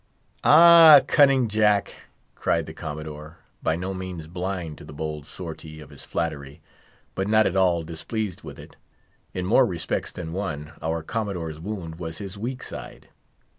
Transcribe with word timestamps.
"Ah! 0.43 1.01
cunning 1.05 1.47
Jack!" 1.47 1.93
cried 2.33 2.65
the 2.65 2.73
Commodore, 2.73 3.37
by 3.61 3.75
no 3.75 3.93
means 3.93 4.25
blind 4.25 4.79
to 4.79 4.83
the 4.83 4.95
bold 4.95 5.27
sortie 5.27 5.79
of 5.79 5.91
his 5.91 6.03
flattery, 6.05 6.59
but 7.13 7.27
not 7.27 7.45
at 7.45 7.55
all 7.55 7.83
displeased 7.83 8.41
with 8.41 8.57
it. 8.57 8.77
In 9.35 9.45
more 9.45 9.63
respects 9.63 10.11
than 10.11 10.33
one, 10.33 10.71
our 10.81 11.03
Commodore's 11.03 11.59
wound 11.59 11.99
was 11.99 12.17
his 12.17 12.35
weak 12.35 12.63
side. 12.63 13.09